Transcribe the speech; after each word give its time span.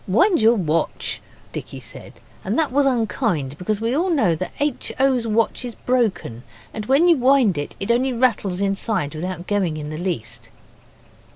'Wind 0.07 0.41
your 0.41 0.55
watch,' 0.55 1.21
Dicky 1.51 1.79
said. 1.79 2.13
And 2.43 2.57
that 2.57 2.71
was 2.71 2.87
unkind, 2.87 3.55
because 3.59 3.79
we 3.79 3.95
all 3.95 4.09
know 4.09 4.35
H. 4.59 4.91
O.'s 4.99 5.27
watch 5.27 5.63
is 5.63 5.75
broken, 5.75 6.41
and 6.73 6.87
when 6.87 7.07
you 7.07 7.17
wind 7.17 7.55
it, 7.55 7.75
it 7.79 7.91
only 7.91 8.11
rattles 8.11 8.61
inside 8.61 9.13
without 9.13 9.45
going 9.45 9.77
in 9.77 9.91
the 9.91 9.99
least. 9.99 10.49